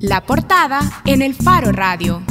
[0.00, 2.22] La portada en el Faro Radio.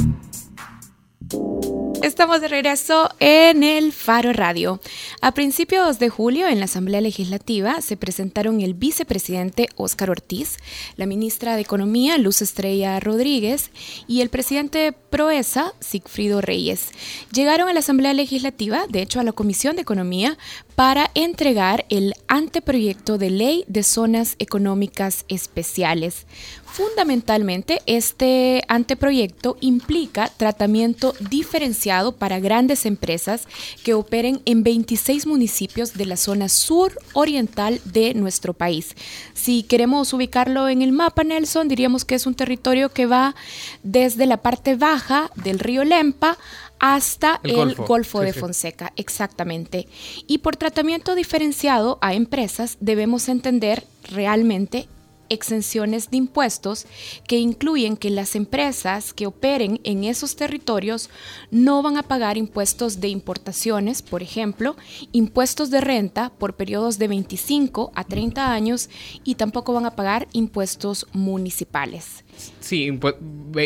[2.02, 4.80] Estamos de regreso en el Faro Radio.
[5.20, 10.58] A principios de julio, en la Asamblea Legislativa, se presentaron el vicepresidente Óscar Ortiz,
[10.96, 13.70] la ministra de Economía Luz Estrella Rodríguez
[14.06, 16.90] y el presidente Proesa Sigfrido Reyes.
[17.32, 20.38] Llegaron a la Asamblea Legislativa, de hecho a la Comisión de Economía,
[20.76, 26.26] para entregar el anteproyecto de ley de zonas económicas especiales.
[26.66, 33.48] Fundamentalmente, este anteproyecto implica tratamiento diferenciado para grandes empresas
[33.82, 38.94] que operen en 26 municipios de la zona sur oriental de nuestro país.
[39.32, 43.34] Si queremos ubicarlo en el mapa, Nelson, diríamos que es un territorio que va
[43.82, 46.36] desde la parte baja del río Lempa
[46.78, 49.88] hasta el, Golfo, de Fonseca, exactamente.
[50.26, 54.88] Y por tratamiento diferenciado a empresas debemos entender realmente
[55.28, 56.86] exenciones de impuestos
[57.26, 61.10] que incluyen que las empresas que operen en esos territorios
[61.50, 64.76] no van a pagar impuestos de importaciones, por ejemplo,
[65.12, 68.88] impuestos de renta por periodos de 25 a 30 años
[69.24, 72.24] y tampoco van a pagar impuestos municipales.
[72.60, 72.90] Sí,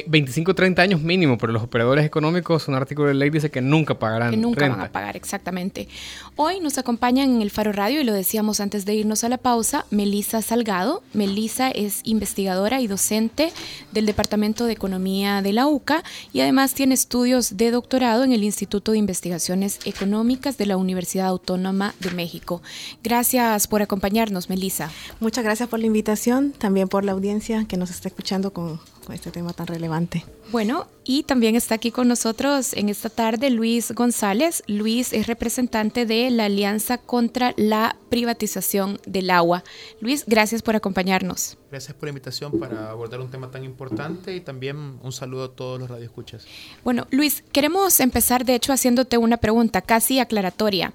[0.06, 3.98] 25 30 años mínimo, pero los operadores económicos, un artículo de ley dice que nunca
[3.98, 4.30] pagarán.
[4.30, 5.88] Que nunca van a pagar, exactamente.
[6.36, 9.38] Hoy nos acompañan en el Faro Radio, y lo decíamos antes de irnos a la
[9.38, 11.02] pausa, Melisa Salgado.
[11.14, 13.52] Melisa es investigadora y docente
[13.92, 18.44] del Departamento de Economía de la UCA y además tiene estudios de doctorado en el
[18.44, 22.62] Instituto de Investigaciones Económicas de la Universidad Autónoma de México.
[23.02, 24.90] Gracias por acompañarnos, Melisa.
[25.20, 28.99] Muchas gracias por la invitación, también por la audiencia que nos está escuchando con, Oh.
[29.12, 30.24] Este tema tan relevante.
[30.52, 34.62] Bueno, y también está aquí con nosotros en esta tarde Luis González.
[34.66, 39.64] Luis es representante de la Alianza contra la Privatización del Agua.
[40.00, 41.56] Luis, gracias por acompañarnos.
[41.70, 45.52] Gracias por la invitación para abordar un tema tan importante y también un saludo a
[45.52, 46.44] todos los radioescuchas.
[46.82, 50.92] Bueno, Luis, queremos empezar de hecho haciéndote una pregunta casi aclaratoria.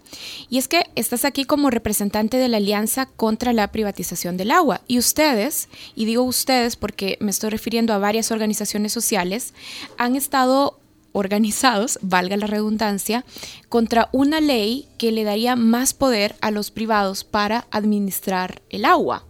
[0.49, 4.81] Y es que estás aquí como representante de la Alianza contra la Privatización del Agua.
[4.87, 9.53] Y ustedes, y digo ustedes porque me estoy refiriendo a varias organizaciones sociales,
[9.97, 10.79] han estado
[11.11, 13.25] organizados, valga la redundancia,
[13.69, 19.25] contra una ley que le daría más poder a los privados para administrar el agua.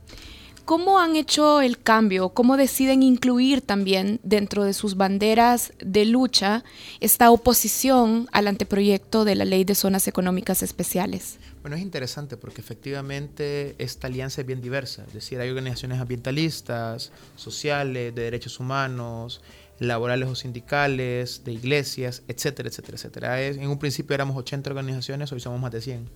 [0.66, 2.30] ¿Cómo han hecho el cambio?
[2.30, 6.64] ¿Cómo deciden incluir también dentro de sus banderas de lucha
[7.00, 11.38] esta oposición al anteproyecto de la Ley de Zonas Económicas Especiales?
[11.62, 15.04] Bueno, es interesante porque efectivamente esta alianza es bien diversa.
[15.06, 19.44] Es decir, hay organizaciones ambientalistas, sociales, de derechos humanos,
[19.78, 23.42] laborales o sindicales, de iglesias, etcétera, etcétera, etcétera.
[23.44, 26.10] En un principio éramos 80 organizaciones, hoy somos más de 100,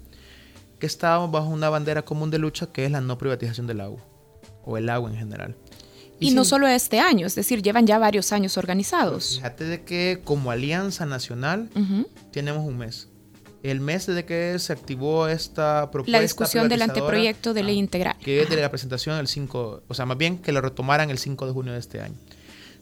[0.79, 4.03] que estábamos bajo una bandera común de lucha que es la no privatización del agua
[4.63, 5.55] o el agua en general.
[6.19, 9.35] Y, no solo este año, es decir, llevan ya varios años organizados.
[9.37, 11.69] Fíjate de que como Alianza Nacional
[12.31, 13.07] tenemos un mes.
[13.63, 16.17] El mes desde que se activó esta propuesta.
[16.17, 18.17] La discusión del anteproyecto de ley ah, integral.
[18.23, 21.17] Que es de la presentación el 5, o sea, más bien que lo retomaran el
[21.17, 22.15] 5 de junio de este año.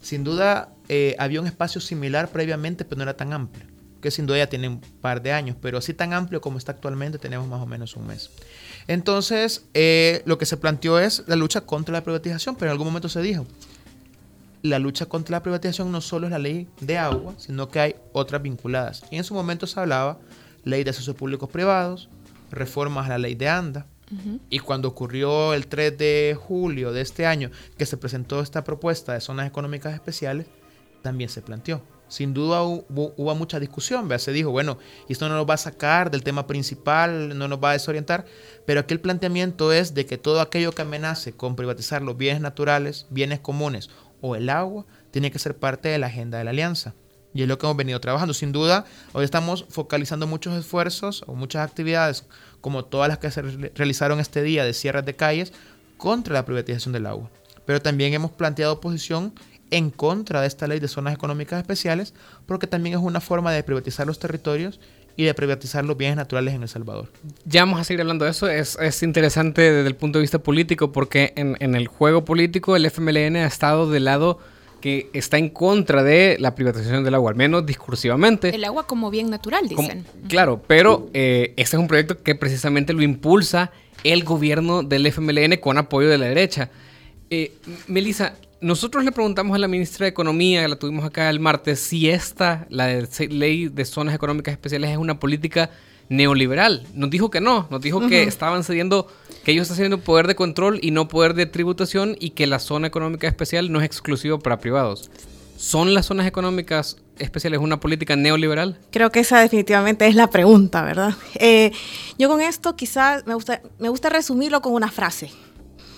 [0.01, 3.65] Sin duda, eh, había un espacio similar previamente, pero no era tan amplio.
[4.07, 6.71] Que sin duda ya tiene un par de años, pero así tan amplio como está
[6.71, 8.29] actualmente, tenemos más o menos un mes.
[8.87, 12.87] Entonces, eh, lo que se planteó es la lucha contra la privatización, pero en algún
[12.87, 13.45] momento se dijo,
[14.61, 17.95] la lucha contra la privatización no solo es la ley de agua, sino que hay
[18.13, 19.03] otras vinculadas.
[19.11, 20.19] Y en su momento se hablaba
[20.63, 22.07] ley de accesos públicos privados,
[22.49, 23.87] reformas a la ley de ANDA.
[24.49, 29.11] Y cuando ocurrió el 3 de julio de este año que se presentó esta propuesta
[29.11, 30.47] de zonas económicas especiales,
[31.01, 34.09] también se planteó sin duda hubo, mucha discusión.
[34.19, 34.77] Se dijo, bueno,
[35.09, 38.25] esto no nos va a sacar del tema principal, no nos va a desorientar,
[38.65, 42.41] pero aquí el planteamiento es de que todo aquello que amenace con privatizar los bienes
[42.41, 43.89] naturales, bienes comunes
[44.21, 46.95] o el agua, tiene que ser parte de la agenda de la alianza.
[47.33, 48.33] Y es lo que hemos venido trabajando.
[48.33, 52.25] Sin duda, hoy estamos focalizando muchos esfuerzos o muchas actividades,
[52.61, 55.53] como todas las que se realizaron este día de cierres de calles,
[55.97, 57.29] contra la privatización del agua.
[57.65, 59.33] Pero también hemos planteado oposición
[59.71, 62.13] en contra de esta ley de zonas económicas especiales,
[62.45, 64.79] porque también es una forma de privatizar los territorios
[65.17, 67.09] y de privatizar los bienes naturales en El Salvador.
[67.43, 68.47] Ya vamos a seguir hablando de eso.
[68.47, 73.37] Es, interesante desde el punto de vista político porque en, el juego político el FMLN
[73.37, 74.39] ha estado del lado
[74.79, 78.53] que está en contra de la privatización del agua, al menos discursivamente.
[78.53, 80.05] El agua como bien natural, dicen.
[80.29, 83.71] claro, pero eh, este es un proyecto que precisamente lo impulsa
[84.03, 86.69] el gobierno del FMLN con apoyo de la derecha.
[87.31, 87.53] Eh,
[87.87, 91.79] Melissa, nosotros le preguntamos a la ministra de Economía, que la tuvimos acá el martes,
[91.79, 92.87] si esta, la
[93.29, 95.69] ley de zonas económicas especiales, es una política
[96.09, 96.87] neoliberal.
[96.93, 99.07] Nos dijo que no, nos dijo que estaban cediendo,
[99.43, 102.59] que ellos están cediendo poder de control y no poder de tributación y que la
[102.59, 105.11] zona económica especial no es exclusivo para privados.
[105.57, 108.79] ¿Son las zonas económicas especiales una política neoliberal?
[108.91, 111.15] Creo que esa definitivamente es la pregunta, ¿verdad?
[111.35, 111.71] Eh,
[112.17, 115.31] yo con esto quizás me gusta, me gusta resumirlo con una frase.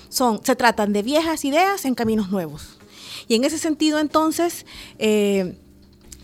[0.10, 2.78] Son, se tratan de viejas ideas en caminos nuevos.
[3.28, 4.66] Y en ese sentido, entonces,
[4.98, 5.56] eh,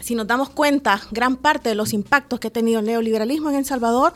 [0.05, 3.55] si nos damos cuenta, gran parte de los impactos que ha tenido el neoliberalismo en
[3.55, 4.13] El Salvador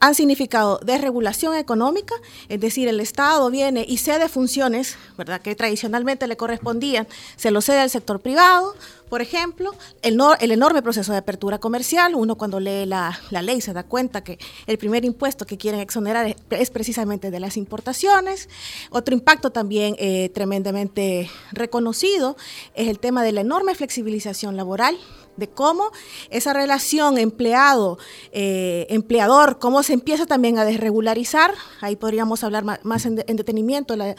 [0.00, 2.16] han significado desregulación económica,
[2.48, 7.06] es decir, el Estado viene y cede funciones, ¿verdad?, que tradicionalmente le correspondían,
[7.36, 8.74] se lo cede al sector privado,
[9.08, 9.72] por ejemplo,
[10.02, 14.38] el, enorme proceso de apertura comercial, uno cuando lee la, ley se da cuenta que
[14.66, 18.48] el primer impuesto que quieren exonerar es, precisamente de las importaciones.
[18.90, 22.36] Otro impacto también eh, tremendamente reconocido
[22.74, 24.98] es el tema de la enorme flexibilización laboral
[25.36, 25.90] de cómo
[26.30, 31.54] esa relación empleado-empleador, eh, cómo se empieza también a desregularizar.
[31.80, 34.14] Ahí podríamos hablar más, en, detenimiento de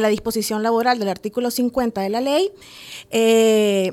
[0.00, 2.52] la, disposición laboral del artículo 50 de la ley.
[3.10, 3.92] Eh,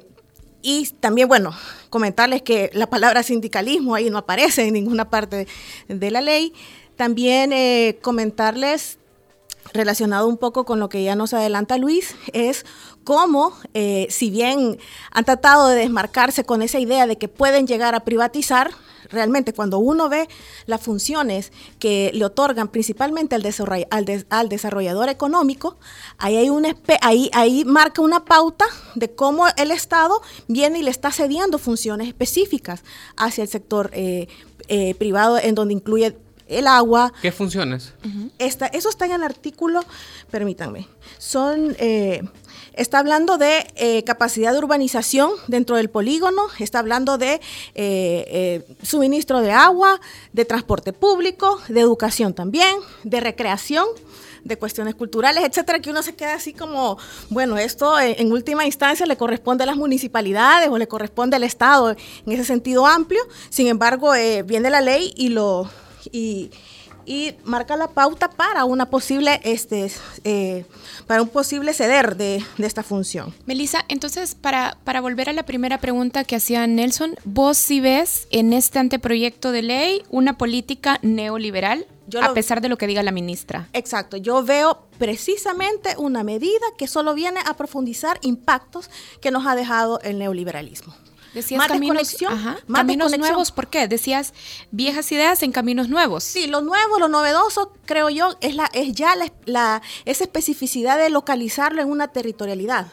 [0.69, 1.55] y también, bueno,
[1.89, 5.47] comentarles que la palabra sindicalismo ahí no aparece en ninguna parte
[5.87, 6.51] de, la ley.
[6.97, 8.99] También eh, comentarles,
[9.73, 12.65] relacionado un poco con lo que ya nos adelanta Luis, es
[13.03, 14.77] cómo, eh, si bien
[15.11, 18.71] han tratado de desmarcarse con esa idea de que pueden llegar a privatizar,
[19.09, 20.27] realmente cuando uno ve
[20.65, 23.43] las funciones que le otorgan principalmente al,
[24.29, 25.77] al, desarrollador económico,
[26.17, 28.65] ahí, hay una, ahí, ahí marca una pauta
[28.95, 32.83] de cómo el Estado viene y le está cediendo funciones específicas
[33.15, 34.27] hacia el sector eh,
[34.67, 36.17] eh, privado, en donde incluye
[36.47, 37.13] el agua.
[37.21, 37.93] ¿Qué funciones?
[38.39, 39.83] eso está en el artículo,
[40.29, 42.21] permítanme, son eh,
[42.77, 47.41] está hablando de eh, capacidad de urbanización dentro del polígono, está hablando de eh,
[47.75, 49.99] eh, suministro de agua,
[50.31, 53.85] de transporte público, de educación también, de recreación
[54.43, 56.97] de cuestiones culturales, etcétera, que uno se queda así como,
[57.29, 61.89] bueno, esto en, última instancia le corresponde a las municipalidades o le corresponde al Estado
[61.89, 63.19] en ese sentido amplio.
[63.49, 64.13] Sin embargo,
[64.45, 65.69] viene la ley y lo
[66.11, 66.51] y,
[67.05, 69.91] y marca la pauta para una posible este
[70.23, 70.65] eh,
[71.07, 73.33] para un posible ceder de, esta función.
[73.45, 78.27] Melissa, entonces para, para volver a la primera pregunta que hacía Nelson, vos si ves
[78.29, 81.87] en este anteproyecto de ley una política neoliberal
[82.21, 83.67] a pesar de lo que diga la ministra.
[83.73, 88.89] Exacto, yo veo precisamente una medida que solo viene a profundizar impactos
[89.21, 90.93] que nos ha dejado el neoliberalismo.
[91.33, 92.15] Decías más caminos,
[92.71, 93.87] caminos nuevos, ¿por qué?
[93.87, 94.33] Decías
[94.71, 96.23] viejas ideas en caminos nuevos.
[96.23, 99.13] Sí, lo nuevo, lo novedoso, creo yo, es, la, es ya
[99.45, 102.87] la, esa especificidad de localizarlo en una territorialidad.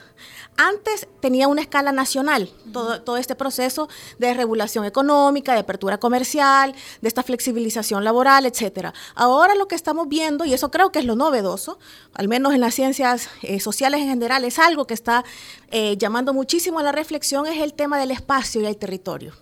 [0.57, 6.75] Antes tenía una escala nacional todo, todo, este proceso de regulación económica, de apertura comercial,
[7.01, 8.95] de esta flexibilización laboral, etcétera.
[9.15, 11.79] Ahora lo que estamos viendo, y eso creo que es lo novedoso,
[12.15, 15.25] al menos en las ciencias eh, sociales en general, es algo que está
[15.71, 19.33] eh, llamando muchísimo a la reflexión, es el tema del espacio y el territorio.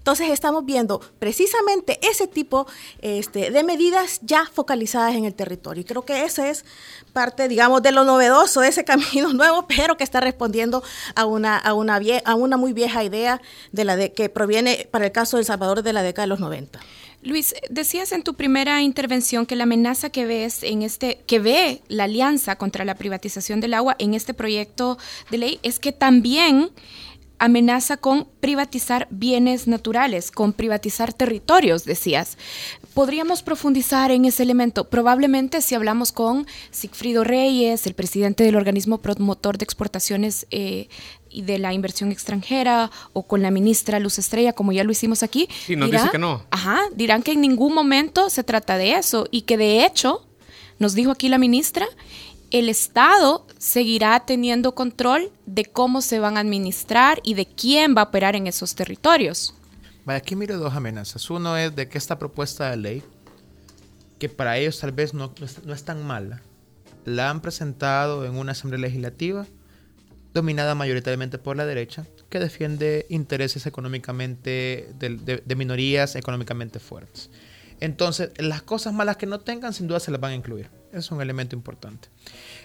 [0.00, 2.66] Entonces estamos viendo precisamente ese tipo
[3.02, 5.82] este, de medidas ya focalizadas en el territorio.
[5.82, 6.64] Y creo que esa es
[7.12, 10.82] parte, digamos, de lo novedoso de ese camino nuevo, pero que está respondiendo
[11.14, 13.42] a una, a una, a una muy vieja idea
[13.72, 16.28] de la de, que proviene, para el caso de El Salvador, de la década de
[16.28, 16.80] los 90.
[17.22, 21.82] Luis, decías en tu primera intervención que la amenaza que ves en este, que ve
[21.88, 24.96] la alianza contra la privatización del agua en este proyecto
[25.30, 26.70] de ley es que también
[27.40, 32.36] amenaza con privatizar bienes naturales, con privatizar territorios, decías.
[32.94, 34.88] ¿Podríamos profundizar en ese elemento?
[34.88, 40.88] Probablemente si hablamos con Sigfrido Reyes, el presidente del organismo promotor de exportaciones eh,
[41.30, 45.22] y de la inversión extranjera, o con la ministra Luz Estrella, como ya lo hicimos
[45.22, 45.48] aquí.
[45.66, 46.44] Sí, nos dice que no.
[46.50, 50.26] Ajá, dirán que en ningún momento se trata de eso y que de hecho,
[50.78, 51.86] nos dijo aquí la ministra,
[52.50, 58.02] el Estado seguirá teniendo control de cómo se van a administrar y de quién va
[58.02, 59.54] a operar en esos territorios.
[60.06, 61.30] aquí miro dos amenazas.
[61.30, 63.02] Uno es de que esta propuesta de ley,
[64.18, 65.32] que para ellos tal vez no,
[65.64, 66.42] no es tan mala,
[67.04, 69.46] la han presentado en una asamblea legislativa
[70.34, 77.30] dominada mayoritariamente por la derecha, que defiende intereses económicamente de, de, minorías económicamente fuertes.
[77.80, 80.70] Entonces, las cosas malas que no tengan, sin duda se las van a incluir.
[80.92, 82.08] Es un elemento importante.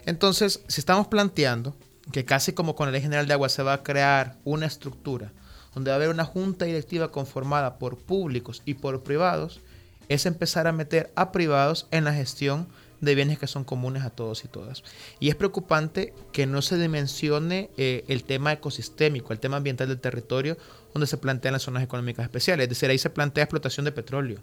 [0.06, 1.76] Entonces, si estamos planteando
[2.12, 5.32] que casi como con la Ley General de Agua se va a crear una estructura
[5.74, 9.60] donde va a haber una junta directiva conformada por públicos y por privados,
[10.08, 12.68] es empezar a meter a privados en la gestión
[13.02, 14.84] de bienes que son comunes a todos y todas.
[15.20, 20.00] Y es preocupante que no se dimensione eh, el tema ecosistémico, el tema ambiental del
[20.00, 20.58] territorio,
[20.94, 22.64] donde se plantean las zonas económicas especiales.
[22.66, 24.40] Es decir, ahí se plantea explotación de petróleo,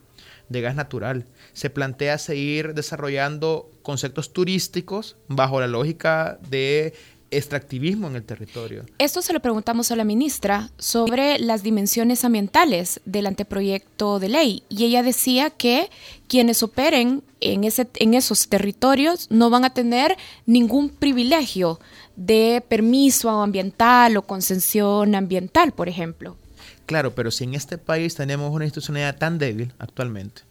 [0.48, 1.24] de gas natural.
[1.52, 6.94] Se plantea seguir desarrollando conceptos turísticos bajo la lógica de
[7.32, 8.84] extractivismo en el territorio.
[8.98, 14.62] Esto se lo preguntamos a la ministra sobre las dimensiones ambientales del anteproyecto de ley
[14.68, 15.88] y ella decía que
[16.28, 21.80] quienes operen en, ese, en esos territorios no van a tener ningún privilegio
[22.16, 26.36] de permiso ambiental o concesión ambiental, por ejemplo.
[26.86, 30.42] Claro, pero si en este país tenemos una institucionalidad tan débil actualmente,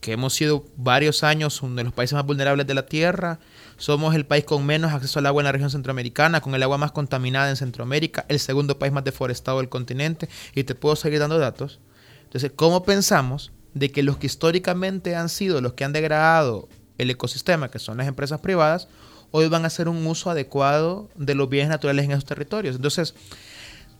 [0.00, 3.38] que hemos sido varios años uno de los países más vulnerables de la Tierra,
[3.76, 6.78] somos el país con menos acceso al agua en la región centroamericana, con el agua
[6.78, 11.18] más contaminada en Centroamérica, el segundo país más deforestado del continente, y te puedo seguir
[11.20, 11.80] dando datos.
[12.24, 16.68] Entonces, ¿cómo pensamos de que los que históricamente han sido los que han degradado
[16.98, 18.88] el ecosistema, que son las empresas privadas,
[19.30, 22.76] hoy van a hacer un uso adecuado de los bienes naturales en esos territorios?
[22.76, 23.14] Entonces,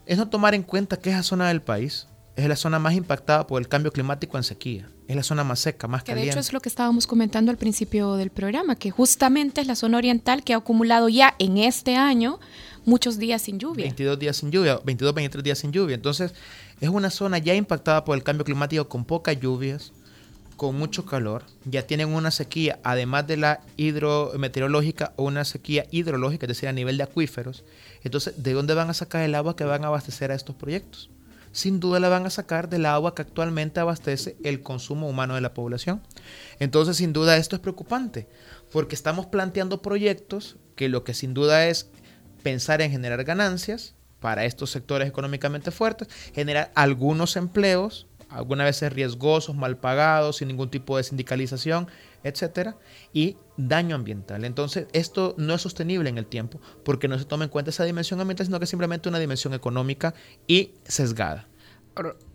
[0.09, 3.47] es no tomar en cuenta que esa zona del país es la zona más impactada
[3.47, 4.89] por el cambio climático en sequía.
[5.07, 6.27] Es la zona más seca, más que caliente.
[6.27, 9.75] De hecho, es lo que estábamos comentando al principio del programa, que justamente es la
[9.75, 12.41] zona oriental que ha acumulado ya en este año
[12.87, 13.85] muchos días sin lluvia.
[13.85, 15.95] 22 días sin lluvia, 22, 23 días sin lluvia.
[15.95, 16.33] Entonces,
[16.81, 19.93] es una zona ya impactada por el cambio climático con pocas lluvias,
[20.59, 21.45] con mucho calor.
[21.65, 26.99] Ya tienen una sequía, además de la hidrometeorológica, una sequía hidrológica, es decir, a nivel
[26.99, 27.65] de acuíferos.
[28.03, 31.11] Entonces, ¿de dónde van a sacar el agua que van a abastecer a estos proyectos?
[31.51, 35.41] sin duda la van a sacar del agua que actualmente abastece el consumo humano de
[35.41, 36.03] la población.
[36.59, 38.29] Entonces, sin duda, esto es preocupante,
[38.71, 41.89] porque estamos planteando proyectos que lo que sin duda es
[42.43, 49.57] pensar en generar ganancias para estos sectores económicamente fuertes, generar algunos empleos, algunas veces riesgosos,
[49.57, 51.89] mal pagados, sin ningún tipo de sindicalización,
[52.23, 52.77] etcétera,
[53.13, 54.45] y daño ambiental.
[54.45, 57.85] Entonces, esto no es sostenible en el tiempo porque no se toma en cuenta esa
[57.85, 60.15] dimensión ambiental, sino que es simplemente una dimensión económica
[60.47, 61.49] y sesgada.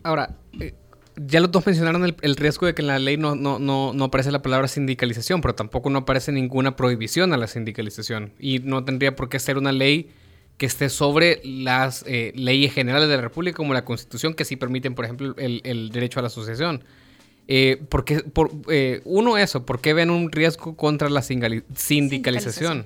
[0.03, 0.73] Ahora, eh,
[1.15, 4.05] ya los dos mencionaron el, riesgo de que en la ley no, no, no, no,
[4.05, 8.33] aparece la palabra sindicalización, pero tampoco no aparece ninguna prohibición a la sindicalización.
[8.39, 10.09] Y no tendría por qué ser una ley
[10.57, 14.55] que esté sobre las eh, leyes generales de la República, como la Constitución, que sí
[14.55, 16.83] permiten, por ejemplo, el, derecho a la asociación.
[17.47, 22.85] Eh, porque, por, eh, uno, eso, ¿por qué ven un riesgo contra la sindicalización?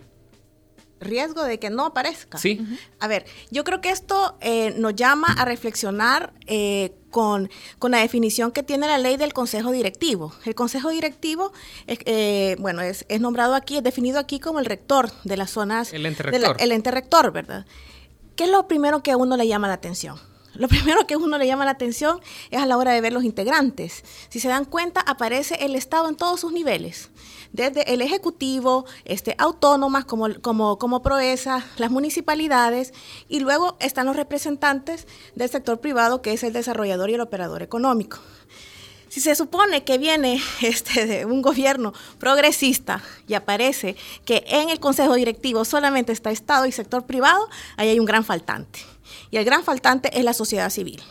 [1.00, 2.38] Riesgo de que no aparezca.
[2.38, 2.66] Sí.
[3.00, 7.50] A ver, yo creo que esto eh, nos llama a reflexionar eh, con,
[7.80, 10.34] con, la definición que tiene la ley del Consejo Directivo.
[10.46, 11.52] El Consejo Directivo,
[11.88, 15.94] eh, bueno, es, es, nombrado aquí, es definido aquí como el rector de las zonas...
[15.94, 16.58] El ente rector.
[16.60, 17.66] el ente rector, ¿verdad?
[18.36, 20.20] ¿Qué es lo primero que a uno le llama la atención?
[20.58, 22.20] Lo primero que a uno le llama la atención
[22.52, 24.04] es a la hora de ver los integrantes.
[24.30, 27.10] Si se dan cuenta, aparece el Estado en todos sus niveles,
[27.52, 32.94] desde el Ejecutivo, este, autónomas como, como, como Proesa, las municipalidades,
[33.28, 37.64] y luego están los representantes del sector privado, que es el desarrollador y el operador
[37.64, 38.20] económico.
[39.10, 44.80] Si se supone que viene este, de un gobierno progresista y aparece que en el
[44.80, 48.80] consejo directivo solamente está Estado y sector privado, ahí hay un gran faltante.
[49.32, 51.02] Y el gran faltante es la sociedad civil.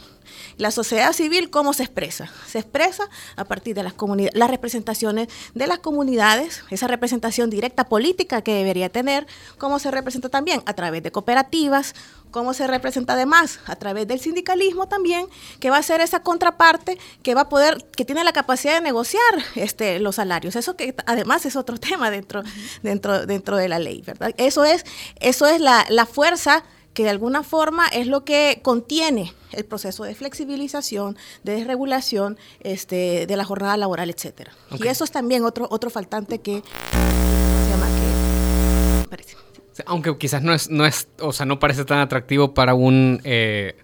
[0.57, 2.31] La sociedad civil, ¿cómo se expresa?
[2.47, 7.85] Se expresa a partir de las comunidades, las representaciones de las comunidades, esa representación directa
[7.85, 9.27] política que debería tener,
[9.59, 11.95] cómo se representa también a través de cooperativas,
[12.31, 15.27] cómo se representa además a través del sindicalismo también,
[15.61, 18.81] que va a ser esa contraparte que va a poder, que tiene la capacidad de
[18.81, 19.23] negociar
[19.55, 20.57] este, los salarios.
[20.57, 22.43] Eso que además es otro tema dentro,
[22.83, 24.35] dentro, dentro de la ley, ¿verdad?
[24.37, 24.85] Eso es,
[25.21, 26.65] eso es la, la fuerza
[26.97, 33.27] que de alguna forma es lo que contiene el proceso de flexibilización, de desregulación este,
[33.27, 34.53] de la jornada laboral, etcétera.
[34.83, 39.37] Y eso es también otro, otro faltante que se llama que parece.
[39.85, 43.77] Aunque quizás no es, no es, o sea, no parece tan atractivo para un eh,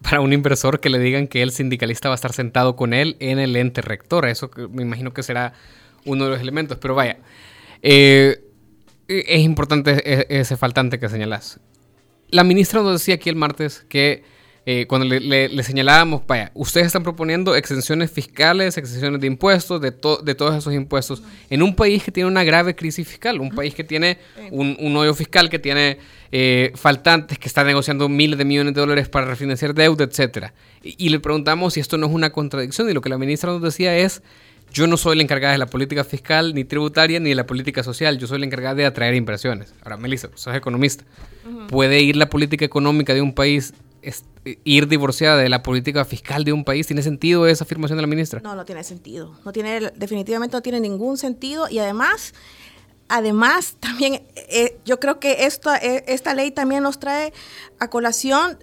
[0.00, 3.16] para un inversor que le digan que el sindicalista va a estar sentado con él
[3.18, 4.26] en el ente rector.
[4.26, 5.54] Eso me imagino que será
[6.04, 6.78] uno de los elementos.
[6.78, 7.18] Pero vaya,
[7.82, 8.44] eh,
[9.08, 11.58] es importante e, ese faltante que señalas
[12.30, 14.22] la ministra nos decía aquí el martes que
[14.66, 20.34] eh, cuando le, señalábamos, vaya, ustedes están proponiendo exenciones fiscales, exenciones de impuestos, de, de
[20.34, 23.84] todos esos impuestos, en un país que tiene una grave crisis fiscal, un país que
[23.84, 24.18] tiene
[24.50, 25.98] un, un hoyo fiscal, que tiene
[26.30, 30.52] eh, faltantes, que está negociando miles de millones de dólares para refinanciar deuda, etcétera.
[30.82, 33.62] y le preguntamos si esto no es una contradicción, y lo que la ministra nos
[33.62, 34.22] decía es
[34.72, 37.82] yo no soy la encargada de la política fiscal, ni tributaria, ni de la política
[37.82, 38.18] social.
[38.18, 39.74] Yo soy la encargada de atraer inversiones.
[39.82, 41.04] Ahora, Melissa, sos economista.
[41.68, 43.74] ¿Puede ir la política económica de un país,
[44.64, 46.86] ir divorciada de la política fiscal de un país?
[46.86, 48.40] ¿Tiene sentido esa afirmación de la ministra?
[48.42, 49.36] No, no tiene sentido.
[49.44, 51.68] No tiene, definitivamente no tiene ningún sentido.
[51.68, 52.34] Y además,
[53.08, 57.32] además, también eh, yo creo que esta, eh, esta ley también nos trae
[57.78, 58.58] a colación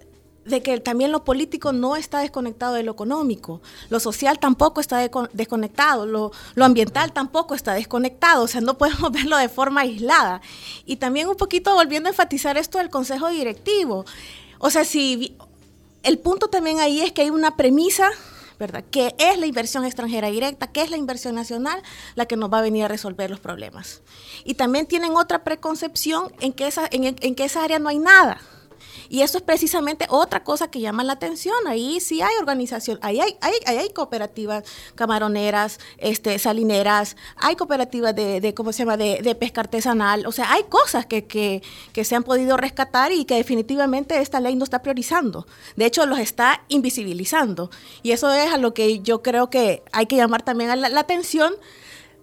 [0.48, 5.10] de que también lo político no está desconectado de lo económico, lo social tampoco está
[5.34, 10.42] desconectado, lo, ambiental tampoco está desconectado, o sea, no podemos verlo de forma aislada.
[10.86, 14.06] Y también un poquito volviendo a enfatizar esto del consejo directivo,
[14.60, 15.38] o sea, si
[16.04, 18.10] el punto también ahí es que hay una premisa
[18.60, 18.84] ¿verdad?
[18.90, 20.66] ¿Qué es la inversión extranjera directa?
[20.66, 21.80] ¿Qué es la inversión nacional?
[22.16, 24.02] La que nos va a venir a resolver los problemas.
[24.46, 28.42] Y también tienen otra preconcepción en que en, en que esa área no hay nada.
[29.10, 31.56] Y eso es precisamente otra cosa que llama la atención.
[31.68, 34.64] Ahí sí hay organización, ahí hay, hay, hay cooperativas
[34.96, 40.26] camaroneras, este, salineras, hay cooperativas de, de ¿cómo se llama?, de, de, pesca artesanal.
[40.26, 41.62] O sea, hay cosas que, que,
[41.94, 45.48] que se han podido rescatar y que definitivamente esta ley no está priorizando.
[45.76, 47.70] De hecho, los está invisibilizando.
[48.04, 51.00] Y eso es a lo que yo creo que hay que llamar también la, la
[51.00, 51.54] atención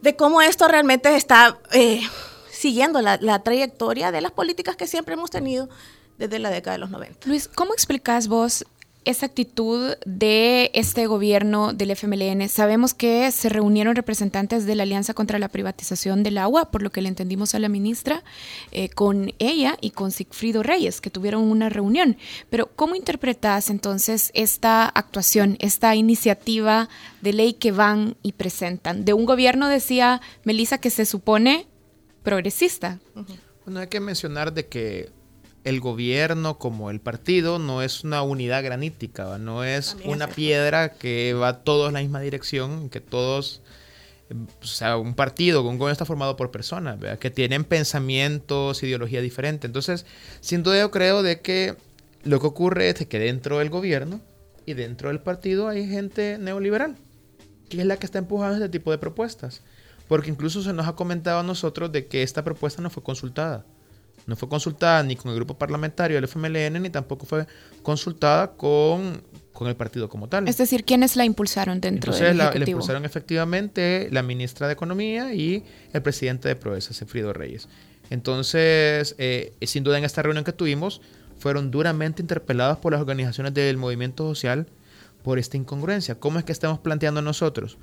[0.04, 2.02] de cómo esto realmente está eh,
[2.50, 5.68] siguiendo la, la trayectoria de las políticas que siempre hemos tenido
[6.18, 7.26] desde la década de los 90.
[7.26, 8.64] Luis, ¿cómo explicas vos
[9.04, 12.48] esa actitud de este gobierno del FMLN?
[12.48, 16.90] Sabemos que se reunieron representantes de la Alianza contra la Privatización del Agua, por lo
[16.90, 18.22] que le entendimos a la ministra,
[18.72, 22.16] eh, con ella y con Sigfrido Reyes, que tuvieron una reunión.
[22.50, 26.88] Pero ¿cómo interpretas entonces esta actuación, esta iniciativa
[27.20, 29.04] de ley que van y presentan?
[29.04, 31.66] De un gobierno, decía Melissa, que se supone
[32.22, 33.00] progresista.
[33.64, 35.10] Bueno, hay que mencionar de que
[35.64, 41.32] el gobierno como el partido no es una unidad granítica, no es una piedra que
[41.34, 43.62] va todos en la misma dirección, que todos,
[44.62, 49.66] o sea, un partido, un gobierno está formado por personas, que tienen pensamientos, ideología diferente.
[49.66, 50.04] Entonces,
[50.40, 51.76] sin duda yo creo de que
[52.24, 54.20] lo que ocurre es que dentro del gobierno
[54.66, 56.96] y dentro del partido hay gente neoliberal,
[57.70, 59.62] que es la que está empujando este tipo de propuestas.
[60.08, 63.64] Porque incluso se nos ha comentado a nosotros de que esta propuesta no fue consultada.
[64.26, 67.46] No fue consultada ni con el grupo parlamentario del FMLN, ni tampoco fue
[67.82, 70.48] consultada con, con el partido como tal.
[70.48, 72.64] Es decir, ¿quiénes la impulsaron dentro Entonces, del la, Ejecutivo?
[72.64, 77.68] la impulsaron efectivamente la ministra de Economía y el presidente de Proesa, Sefrido Reyes.
[78.10, 81.00] Entonces, eh, sin duda en esta reunión que tuvimos,
[81.38, 84.66] fueron duramente interpelados por las organizaciones del movimiento social
[85.22, 86.14] por esta incongruencia.
[86.14, 87.78] ¿Cómo es que estamos planteando nosotros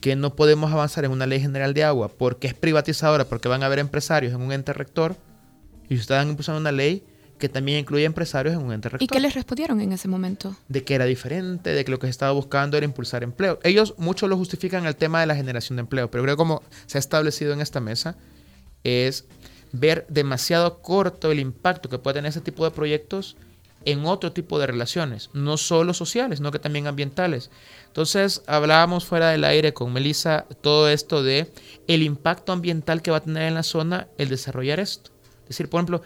[0.00, 3.62] que no podemos avanzar en una ley general de agua porque es privatizadora, porque van
[3.62, 5.16] a haber empresarios en un ente rector?
[5.92, 7.04] Y estaban impulsando una ley
[7.38, 9.02] que también incluye empresarios en un ente rector.
[9.02, 10.54] ¿Y qué les respondieron en ese momento?
[10.68, 13.58] De que era diferente, de que lo que se estaba buscando era impulsar empleo.
[13.64, 16.62] Ellos mucho lo justifican el tema de la generación de empleo, pero creo que como
[16.86, 18.16] se ha establecido en esta mesa
[18.84, 19.26] es
[19.72, 23.36] ver demasiado corto el impacto que puede tener ese tipo de proyectos
[23.84, 27.50] en otro tipo de relaciones, no solo sociales, sino que también ambientales.
[27.88, 31.52] Entonces, hablábamos fuera del aire con Melissa todo esto de
[31.88, 35.11] el impacto ambiental que va a tener en la zona el desarrollar esto.
[35.42, 36.02] Es decir, por ejemplo,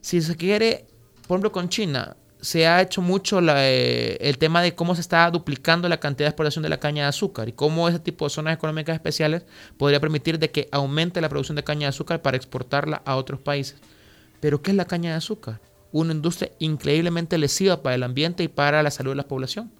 [0.00, 0.86] si se quiere,
[1.26, 5.30] por ejemplo, con China, se ha hecho mucho eh, el tema de cómo se está
[5.30, 8.30] duplicando la cantidad de exportación de la caña de azúcar y cómo ese tipo de
[8.30, 9.44] zonas económicas especiales
[9.76, 13.40] podría permitir de que aumente la producción de caña de azúcar para exportarla a otros
[13.40, 13.76] países.
[14.40, 15.60] Pero ¿qué es la caña de azúcar?
[15.92, 19.72] Una industria increíblemente lesiva para el ambiente y para la salud de la población.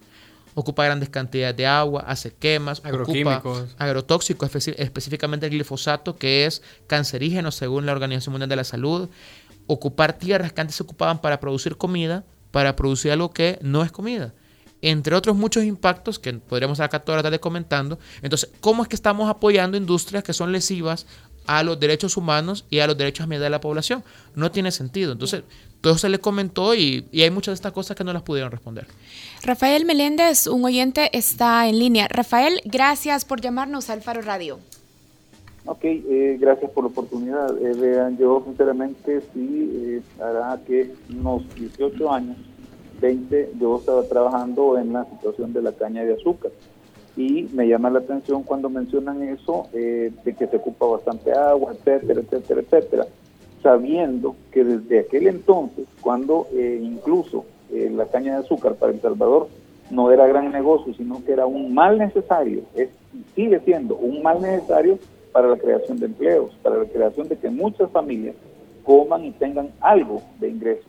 [0.58, 3.58] Ocupa grandes cantidades de agua, hace quemas, Agroquímicos.
[3.60, 8.64] ocupa agrotóxicos, espe- específicamente el glifosato, que es cancerígeno según la Organización Mundial de la
[8.64, 9.08] Salud.
[9.66, 13.92] Ocupar tierras que antes se ocupaban para producir comida, para producir algo que no es
[13.92, 14.32] comida.
[14.80, 17.98] Entre otros muchos impactos que podríamos estar acá toda la tarde comentando.
[18.22, 21.06] Entonces, ¿cómo es que estamos apoyando industrias que son lesivas
[21.46, 24.04] a los derechos humanos y a los derechos ambientales de la población?
[24.34, 25.12] No tiene sentido.
[25.12, 25.42] Entonces,
[25.86, 28.50] todo se le comentó y, y hay muchas de estas cosas que no las pudieron
[28.50, 28.88] responder.
[29.44, 32.08] Rafael Meléndez, un oyente, está en línea.
[32.08, 34.58] Rafael, gracias por llamarnos al Faro Radio.
[35.64, 37.56] Ok, eh, gracias por la oportunidad.
[37.62, 42.36] Eh, vean, yo sinceramente sí, eh, hará que unos 18 años,
[43.00, 46.50] 20, yo estaba trabajando en la situación de la caña de azúcar.
[47.16, 51.74] Y me llama la atención cuando mencionan eso, eh, de que se ocupa bastante agua,
[51.74, 53.06] etcétera, etcétera, etcétera,
[53.66, 59.00] sabiendo que desde aquel entonces, cuando eh, incluso eh, la caña de azúcar para El
[59.00, 59.48] Salvador
[59.90, 62.90] no era gran negocio, sino que era un mal necesario, es,
[63.34, 65.00] sigue siendo un mal necesario
[65.32, 68.36] para la creación de empleos, para la creación de que muchas familias
[68.84, 70.86] coman y tengan algo de ingresos.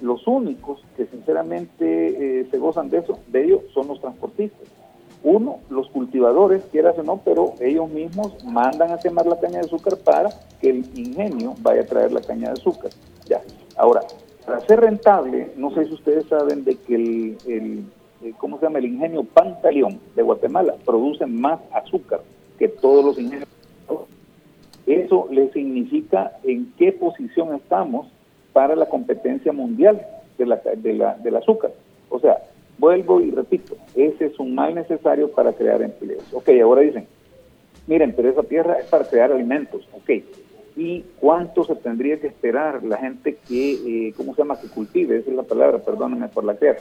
[0.00, 4.68] Los únicos que sinceramente eh, se gozan de eso, de ello, son los transportistas.
[5.24, 9.66] Uno, los cultivadores, quieras o no, pero ellos mismos mandan a quemar la caña de
[9.66, 12.90] azúcar para que el ingenio vaya a traer la caña de azúcar.
[13.26, 13.40] Ya.
[13.76, 14.02] Ahora,
[14.44, 18.78] para ser rentable, no sé si ustedes saben de que el, eh, ¿cómo se llama?
[18.78, 22.20] El ingenio Pantaleón de Guatemala produce más azúcar
[22.58, 23.48] que todos los ingenios
[24.86, 28.06] eso le significa en qué posición estamos
[28.52, 30.06] para la competencia mundial
[30.36, 31.72] de la, de la, del azúcar.
[32.10, 32.42] O sea,
[32.78, 36.24] vuelvo y repito, ese es un mal necesario para crear empleos.
[36.32, 37.06] Ok, ahora dicen,
[37.86, 39.88] miren, pero esa tierra es para crear alimentos.
[39.92, 40.10] Ok,
[40.76, 43.72] ¿y cuánto se tendría que esperar la gente que,
[44.08, 44.60] eh, ¿cómo se llama?
[44.60, 46.74] Que cultive, esa es la palabra, perdónenme por la que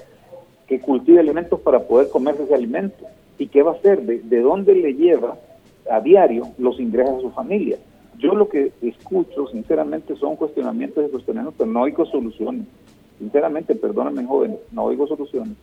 [0.68, 3.06] que cultive alimentos para poder comerse ese alimento.
[3.38, 4.02] ¿Y qué va a hacer?
[4.04, 5.38] ¿De, de dónde le lleva
[5.90, 7.78] a diario los ingresos a su familia?
[8.18, 12.66] Yo lo que escucho, sinceramente, son cuestionamientos y cuestionamientos, pero no oigo soluciones.
[13.20, 15.58] Sinceramente, perdónenme, jóvenes, no oigo soluciones.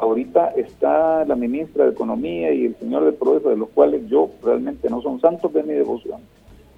[0.00, 4.30] Ahorita está la ministra de Economía y el señor de Progreso, de los cuales yo
[4.42, 6.20] realmente no son santos de mi devoción.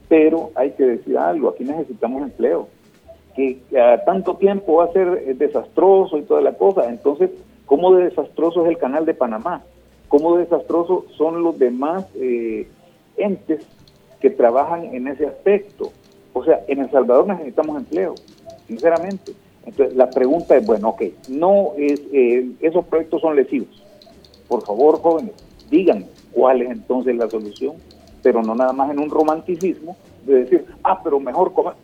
[0.08, 2.68] Pero hay que decir algo, aquí necesitamos empleo.
[3.34, 6.88] Que a tanto tiempo va a ser desastroso y toda la cosa.
[6.88, 7.30] Entonces,
[7.66, 9.62] ¿cómo de desastroso es el canal de Panamá?
[10.08, 12.66] ¿Cómo de desastroso son los demás eh,
[13.18, 13.66] entes
[14.20, 15.92] que trabajan en ese aspecto.
[16.32, 18.14] O sea, en El Salvador necesitamos empleo,
[18.66, 19.32] sinceramente.
[19.68, 23.82] Entonces, la pregunta es, bueno, ok, no es, eh, esos proyectos son lesivos.
[24.48, 25.32] Por favor, jóvenes,
[25.70, 27.74] digan cuál es entonces la solución,
[28.22, 31.74] pero no nada más en un romanticismo de decir, ah, pero mejor comer.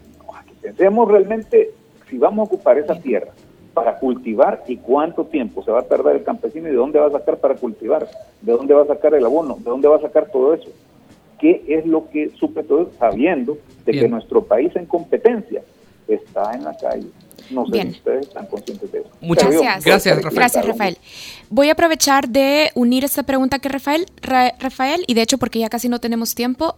[0.63, 1.71] pensemos realmente
[2.09, 3.33] si vamos a ocupar esa tierra
[3.75, 7.09] para cultivar y cuánto tiempo se va a tardar el campesino y de dónde va
[7.09, 8.09] a sacar para cultivar,
[8.41, 10.71] de dónde va a sacar el abono, de dónde va a sacar todo eso
[11.39, 15.63] qué es lo que supe todo sabiendo de que nuestro país en competencia
[16.09, 17.09] está en la calle.
[17.51, 19.11] No sé si ustedes están conscientes de eso.
[19.21, 19.85] Muchas gracias.
[19.85, 20.35] Gracias, Rafael.
[20.35, 20.99] Gracias, Rafael.
[21.51, 25.69] Voy a aprovechar de unir esta pregunta que Rafael, Rafael, y de hecho porque ya
[25.69, 26.77] casi no tenemos tiempo,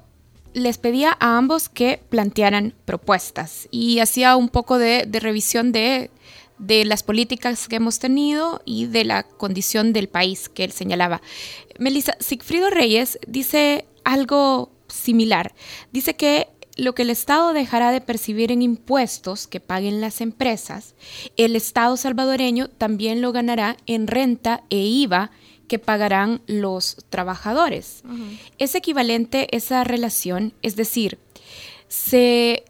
[0.53, 6.11] les pedía a ambos que plantearan propuestas y hacía un poco de, de revisión de,
[6.59, 11.21] de las políticas que hemos tenido y de la condición del país que él señalaba.
[11.79, 15.55] Melissa, Sigfrido Reyes dice algo similar.
[15.93, 20.95] Dice que lo que el Estado dejará de percibir en impuestos que paguen las empresas,
[21.37, 25.31] el Estado salvadoreño también lo ganará en renta e IVA
[25.69, 28.03] que pagarán los trabajadores.
[28.59, 31.19] Es equivalente esa relación, es decir,
[31.89, 32.63] se,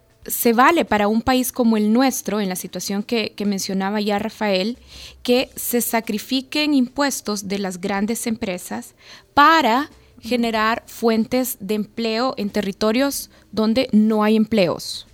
[0.55, 4.79] vale para un país como el nuestro, en la situación que, que mencionaba ya Rafael,
[5.23, 8.95] que se sacrifiquen impuestos de las grandes empresas
[9.35, 9.91] para
[10.21, 15.07] generar fuentes de empleo en territorios donde no hay empleos.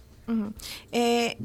[0.92, 1.36] Eh,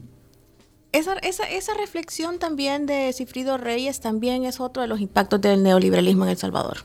[0.91, 6.23] esa, esa, reflexión también de Cifrido Reyes también es otro de los impactos del neoliberalismo
[6.25, 6.79] en El Salvador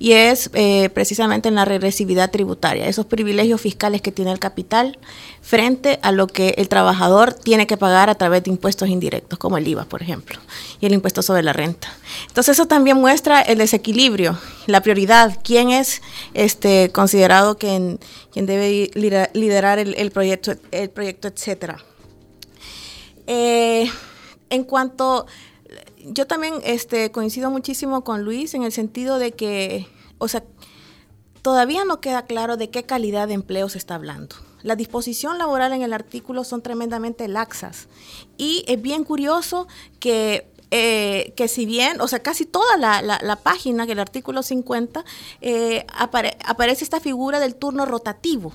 [0.00, 4.98] y es eh, precisamente en la regresividad tributaria, esos privilegios fiscales que tiene el capital
[5.42, 9.58] frente a lo que el trabajador tiene que pagar a través de impuestos indirectos, como
[9.58, 10.40] el IVA, por ejemplo,
[10.80, 11.88] y el impuesto sobre la renta.
[12.28, 16.00] Entonces eso también muestra el desequilibrio, la prioridad, quién es
[16.32, 18.00] este, considerado quien,
[18.32, 18.90] quien debe
[19.34, 21.84] liderar el, proyecto, el proyecto, etcétera.
[23.32, 23.88] Eh,
[24.50, 25.26] en cuanto
[26.04, 29.86] yo también este, coincido muchísimo con Luis en el sentido de que,
[30.18, 30.42] o sea,
[31.40, 34.34] todavía no queda claro de qué calidad de empleo se está hablando.
[34.62, 37.86] La disposición laboral en el artículo son tremendamente laxas
[38.36, 39.68] y es bien curioso
[40.00, 44.42] que eh, que si bien, o sea, casi toda la, la, página, que el artículo
[44.42, 45.04] 50,
[45.40, 48.52] eh, aparece esta figura del turno rotativo.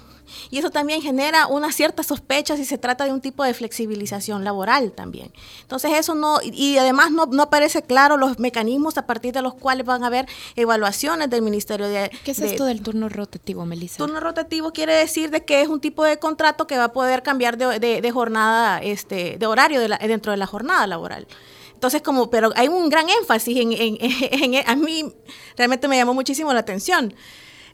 [0.49, 4.43] Y eso también genera una cierta sospecha si se trata de un tipo de flexibilización
[4.43, 5.32] laboral también.
[5.62, 9.54] Entonces eso no, y además no, no aparece claro los mecanismos a partir de los
[9.54, 12.12] cuales van a haber evaluaciones del Ministerio de...
[12.23, 13.97] ¿Qué es esto del turno rotativo, Melissa?
[13.97, 17.23] Turno rotativo quiere decir de que es un tipo de contrato que va a poder
[17.23, 21.28] cambiar de, de, jornada, este, de horario dentro de la jornada laboral.
[21.76, 25.14] Entonces, como, pero hay un gran énfasis en, en, en, a mí
[25.56, 27.14] realmente me llamó muchísimo la atención.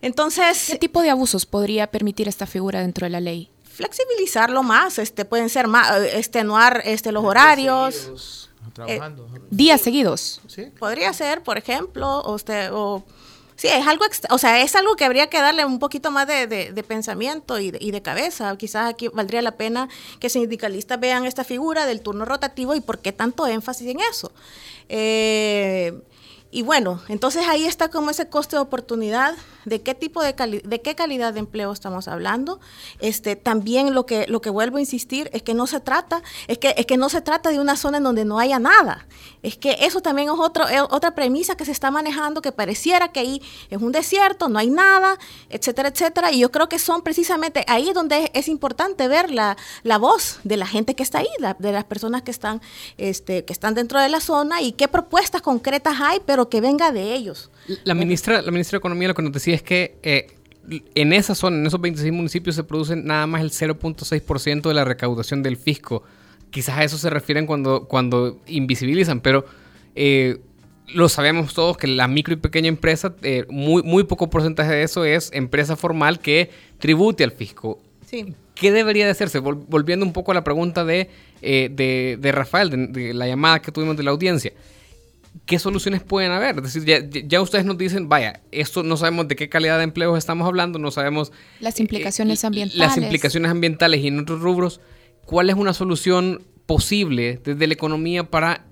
[0.02, 3.52] Entonces, ¿qué tipo de abusos podría permitir esta figura dentro de la ley?
[3.64, 8.50] Flexibilizarlo más, este, pueden ser más, extenuar este, los horarios.
[8.74, 9.28] trabajando.
[9.50, 10.42] días seguidos.
[10.48, 10.66] ¿Sí?
[10.78, 13.06] Podría ser, por ejemplo, usted, o
[13.62, 16.84] Sí, es algo, o sea, es algo que habría que darle un poquito más de,
[16.88, 18.58] pensamiento y de, cabeza.
[18.58, 19.88] Quizás aquí valdría la pena
[20.20, 24.32] que sindicalistas vean esta figura del turno rotativo y por qué tanto énfasis en eso.
[24.90, 25.94] Eh,
[26.50, 30.82] y bueno, entonces ahí está como ese coste de oportunidad de qué tipo de, de
[30.82, 32.60] qué calidad de empleo estamos hablando.
[33.00, 36.58] Este, también lo que, lo que vuelvo a insistir es que no se trata, es
[36.58, 39.06] que, es que no se trata de una zona en donde no haya nada.
[39.44, 43.20] Es que eso también es, otro, otra premisa que se está manejando, que pareciera que
[43.20, 45.18] ahí es un desierto, no hay nada,
[45.50, 46.32] etcétera, etcétera.
[46.32, 50.58] Y yo creo que son precisamente ahí donde es, importante ver la, la, voz de
[50.58, 52.62] la gente que está ahí, de las personas que están,
[52.98, 56.92] este, que están dentro de la zona y qué propuestas concretas hay, pero que venga
[56.92, 57.50] de ellos.
[57.84, 60.28] La ministra, la ministra de Economía lo que nos decía es que eh,
[60.96, 64.86] en esa zona, en esos 26 municipios, se produce nada más el 0.6% de la
[64.86, 66.04] recaudación del fisco.
[66.50, 69.46] Quizás a eso se refieren cuando, cuando invisibilizan, pero
[69.96, 70.40] eh,
[70.94, 74.84] lo sabemos todos que la micro y pequeña empresa, eh, muy, muy poco porcentaje de
[74.84, 77.80] eso es empresa formal que tribute al fisco.
[78.06, 78.34] Sí.
[78.56, 79.40] ¿Qué debería de hacerse?
[79.40, 81.10] volviendo un poco a la pregunta de,
[81.42, 81.70] eh,
[82.20, 84.52] de, Rafael, de, la llamada que tuvimos de la audiencia.
[85.46, 86.58] ¿Qué soluciones pueden haber?
[86.58, 90.18] Es decir, ya, ustedes nos dicen, vaya, esto no sabemos de qué calidad de empleos
[90.18, 91.32] estamos hablando, no sabemos...
[91.60, 92.80] Las implicaciones ambientales.
[92.80, 94.82] Las implicaciones ambientales y en otros rubros.
[95.26, 98.66] ¿Cuál es una solución posible desde la economía para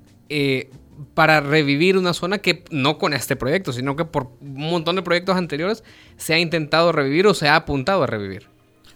[1.14, 5.02] para revivir una zona que no con este proyecto, sino que por un montón de
[5.02, 5.84] proyectos anteriores
[6.18, 8.48] se ha intentado revivir o se ha apuntado a revivir.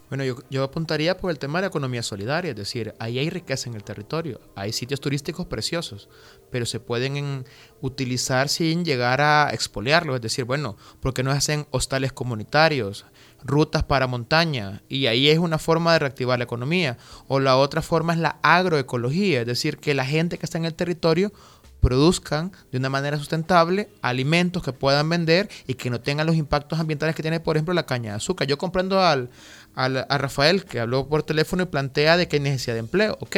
[0.10, 3.68] Bueno, yo, apuntaría por el tema de la economía solidaria, es decir, ahí hay riqueza
[3.70, 6.08] en el territorio, hay sitios turísticos preciosos,
[6.54, 7.46] pero se pueden
[7.82, 13.08] utilizar sin llegar a expoliarlos, es decir, bueno, porque no hacen hostales comunitarios,
[13.44, 17.00] rutas para montaña, y ahí es una forma de reactivar la economía.
[17.28, 20.66] O la otra forma es la agroecología, es decir, que la gente que está en
[20.66, 21.34] el territorio
[21.80, 26.80] produzcan de una manera sustentable alimentos que puedan vender y que no tengan los impactos
[26.80, 28.48] ambientales que tiene, por ejemplo, la caña de azúcar.
[28.48, 29.32] Yo comprendo al,
[29.74, 33.18] a Rafael que habló por teléfono y plantea de que hay necesidad de empleo.
[33.22, 33.38] Ok,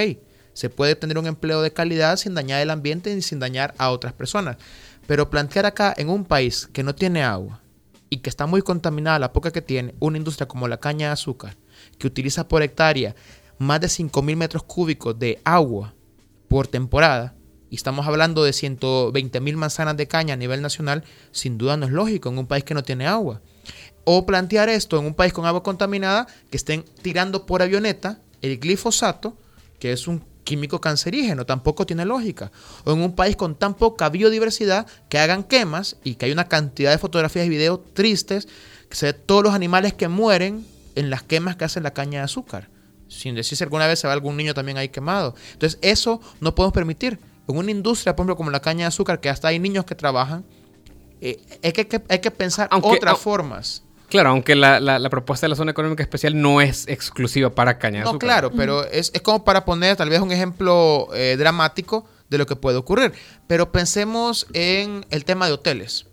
[0.55, 3.91] se puede tener un empleo de calidad sin dañar el ambiente y sin dañar a
[3.91, 4.55] otras personas.
[5.05, 7.61] Pero plantear acá en un país que no tiene agua
[8.09, 11.13] y que está muy contaminada la poca que tiene, una industria como la caña de
[11.13, 11.57] azúcar,
[11.99, 13.15] que utiliza por hectárea
[13.59, 15.93] más de 5.000 metros cúbicos de agua
[16.47, 17.35] por temporada,
[17.69, 21.85] y estamos hablando de 120 mil manzanas de caña a nivel nacional, sin duda no
[21.85, 23.41] es lógico en un país que no tiene agua.
[24.05, 28.59] O plantear esto en un país con agua contaminada, que estén tirando por avioneta el
[28.59, 29.35] glifosato,
[29.79, 32.53] que es un químico cancerígeno, tampoco tiene lógica.
[32.85, 36.47] O en un país con tan poca biodiversidad que hagan quemas y que hay una
[36.47, 38.47] cantidad de fotografías y videos tristes,
[38.89, 42.19] que se ve todos los animales que mueren en las quemas que hace la caña
[42.19, 42.69] de azúcar.
[43.09, 45.35] Sin decir si alguna vez se va algún niño también ahí quemado.
[45.53, 49.19] Entonces eso no podemos permitir en una industria, por ejemplo, como la caña de azúcar,
[49.19, 50.45] que hasta hay niños que trabajan,
[51.21, 53.83] eh, hay, que, hay que pensar otras formas.
[54.09, 58.03] Claro, aunque la, propuesta de la zona económica especial no es exclusiva para caña de
[58.03, 58.13] azúcar.
[58.13, 62.45] No, claro, pero es, como para poner tal vez un ejemplo eh, dramático de lo
[62.45, 63.13] que puede ocurrir.
[63.47, 66.07] Pero pensemos en el tema de hoteles.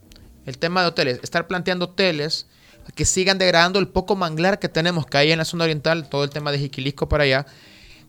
[0.46, 1.20] El tema de hoteles.
[1.22, 2.46] Estar planteando hoteles
[2.94, 6.24] que sigan degradando el poco manglar que tenemos que hay en la zona oriental, todo
[6.24, 7.46] el tema de Jiquilisco para allá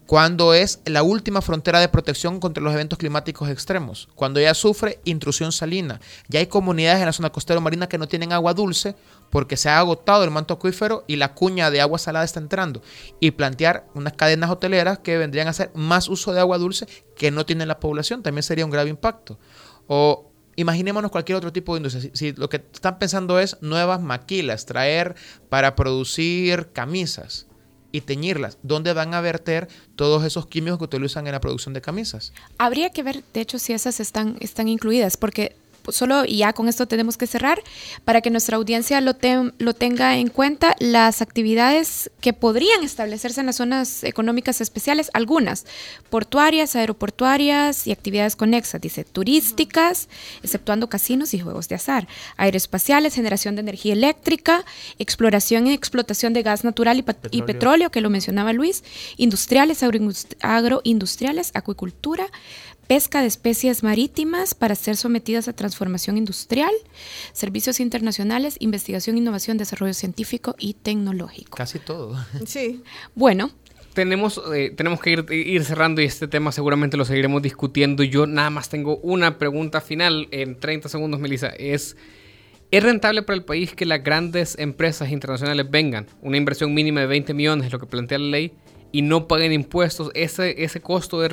[0.06, 5.00] cuando es la última frontera de protección contra los eventos climáticos extremos, cuando ya sufre
[5.06, 6.00] intrusión salina.
[6.28, 8.96] Ya hay comunidades en la zona costera marina que no tienen agua dulce
[9.34, 12.84] porque se ha agotado el manto acuífero y la cuña de agua salada está entrando.
[13.20, 16.86] Y plantear unas cadenas hoteleras que vendrían a hacer más uso de agua dulce
[17.18, 19.40] que no tiene la población también sería un grave impacto.
[19.88, 22.12] O imaginémonos cualquier otro tipo de industria.
[22.14, 25.16] Si, lo que están pensando es nuevas maquilas, traer
[25.50, 27.48] para producir camisas
[27.92, 28.60] y teñirlas.
[28.62, 32.34] ¿Dónde van a verter todos esos químicos que utilizan en la producción de camisas?
[32.60, 35.56] Habría que ver, de hecho, si esas están, están incluidas, porque
[35.92, 37.62] solo, y ya con esto tenemos que cerrar,
[38.06, 39.16] para que nuestra audiencia lo,
[39.58, 45.66] lo tenga en cuenta, las actividades que podrían establecerse en las zonas económicas especiales, algunas,
[46.10, 50.10] portuarias, aeroportuarias y actividades conexas, dice, turísticas,
[50.42, 54.66] exceptuando casinos y juegos de azar, aeroespaciales, generación de energía eléctrica,
[55.00, 57.90] exploración y explotación de gas natural y, petróleo, y petróleo.
[57.92, 58.84] que lo mencionaba Luis,
[59.18, 59.84] industriales,
[60.42, 62.28] agroindustriales, acuicultura,
[62.88, 66.72] pesca de especies marítimas para ser sometidas a transformación industrial,
[67.32, 71.58] servicios internacionales, investigación, innovación, desarrollo científico y tecnológico.
[71.58, 72.16] Casi todo.
[72.46, 72.84] Sí.
[73.16, 73.52] Bueno.
[73.94, 78.04] Tenemos, eh, tenemos que ir, ir, cerrando y este tema seguramente lo seguiremos discutiendo.
[78.04, 81.50] Yo nada más tengo una pregunta final en 30 segundos, Melissa.
[81.50, 81.96] Es,
[82.72, 86.08] ¿Es rentable para el país que las grandes empresas internacionales vengan?
[86.24, 88.54] Una inversión mínima de 20 millones, es lo que plantea la ley,
[88.94, 91.32] y no paguen impuestos, ese, ese costo es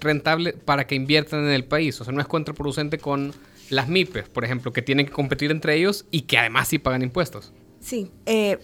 [0.00, 2.00] rentable para que inviertan en el país.
[2.00, 3.34] O sea, no es contraproducente con
[3.68, 7.02] las MIPES, por ejemplo, que tienen que competir entre ellos y que además sí pagan
[7.02, 7.52] impuestos.
[7.80, 8.58] Sí, eh,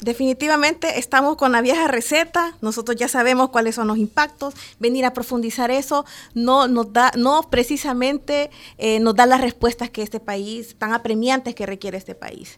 [0.00, 5.12] definitivamente estamos con la vieja receta, nosotros ya sabemos cuáles son los impactos, venir a
[5.12, 10.74] profundizar eso no nos da, no precisamente eh, nos da las respuestas que este país,
[10.78, 12.56] tan apremiantes que requiere este país.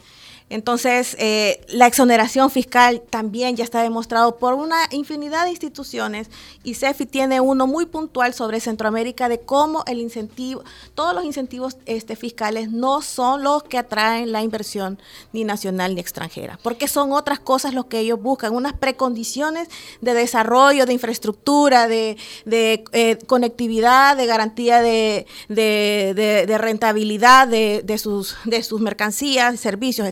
[0.49, 6.29] Entonces, eh, la exoneración fiscal también ya está demostrado por una infinidad de instituciones
[6.63, 10.63] y CEFI tiene uno muy puntual sobre Centroamérica de cómo el incentivo,
[10.95, 14.99] todos los incentivos este, fiscales no son los que atraen la inversión
[15.33, 19.69] ni nacional ni extranjera, porque son otras cosas los que ellos buscan, unas precondiciones
[20.01, 25.27] de desarrollo, de infraestructura, de, eh, conectividad, de garantía de,
[26.59, 28.37] rentabilidad de, sus,
[28.81, 30.07] mercancías, servicios,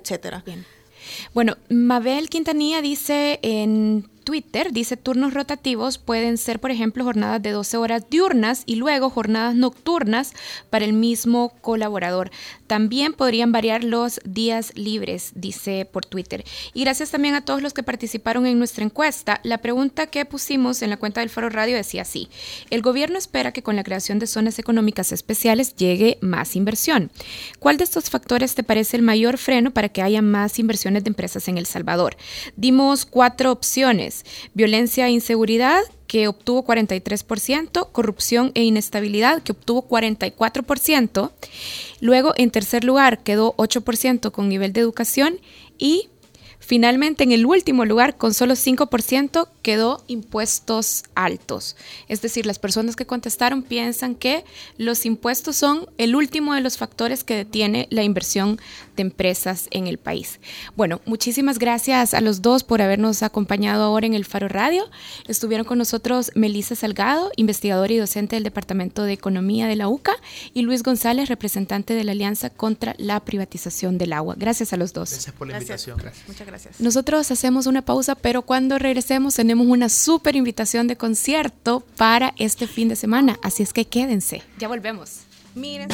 [1.35, 7.51] Bueno, Mabel Quintanilla dice en Twitter, dice turnos rotativos pueden ser, por ejemplo, jornadas de
[7.51, 10.35] 12 horas diurnas y luego jornadas nocturnas
[10.71, 12.31] para el mismo colaborador.
[12.69, 16.45] También podrían variar los días libres, dice por Twitter.
[16.75, 19.41] Y gracias también a todos los que participaron en nuestra encuesta.
[19.43, 22.29] La pregunta que pusimos en la cuenta del Faro Radio decía así,
[22.71, 27.11] el gobierno espera que con la creación de zonas económicas especiales llegue más inversión.
[27.59, 31.09] ¿Cuál de estos factores te parece el mayor freno para que haya más inversiones de
[31.09, 32.17] empresas en El Salvador?
[32.55, 34.20] Dimos cuatro opciones.
[34.55, 41.31] Violencia e inseguridad, que obtuvo 43%, corrupción e inestabilidad, que obtuvo 44%.
[42.01, 45.41] Luego, en tercer lugar, quedó 8% con nivel de educación
[45.79, 46.09] y
[46.71, 51.75] Finalmente, en el último lugar, con solo 5%, quedó impuestos altos.
[52.07, 54.45] Es decir, las personas que contestaron piensan que
[54.79, 58.61] los impuestos son el último de los factores que detiene la inversión
[58.95, 60.39] de empresas en el país.
[60.77, 64.89] Bueno, muchísimas gracias a los dos por habernos acompañado ahora en el Faro Radio.
[65.27, 70.13] Estuvieron con nosotros Melissa Salgado, investigadora y docente del Departamento de Economía de la UCA,
[70.55, 74.37] y Luis González, representante de la Alianza contra la Privatización del Agua.
[74.39, 75.11] Gracias a los dos.
[75.11, 76.01] Gracias por la invitación.
[76.29, 76.47] Muchas
[76.79, 82.67] Nosotros hacemos una pausa, pero cuando regresemos tenemos una súper invitación de concierto para este
[82.67, 83.39] fin de semana.
[83.43, 84.43] Así es que quédense.
[84.59, 85.21] Ya volvemos.
[85.55, 85.89] Miren.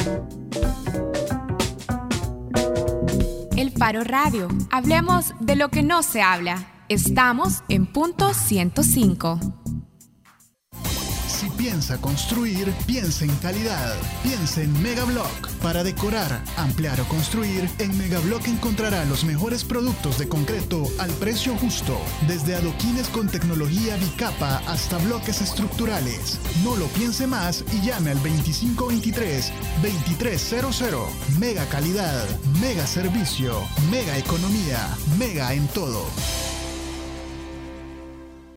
[3.55, 4.47] El Faro Radio.
[4.71, 6.67] Hablemos de lo que no se habla.
[6.89, 9.39] Estamos en punto 105.
[11.55, 13.95] Piensa construir, piensa en calidad.
[14.23, 15.49] Piensa en Megablock.
[15.61, 21.55] Para decorar, ampliar o construir, en Megablock encontrará los mejores productos de concreto al precio
[21.57, 21.97] justo.
[22.27, 26.39] Desde adoquines con tecnología bicapa hasta bloques estructurales.
[26.63, 31.07] No lo piense más y llame al 2523-2300.
[31.39, 32.25] Mega calidad,
[32.61, 34.79] mega servicio, mega economía,
[35.17, 36.05] mega en todo.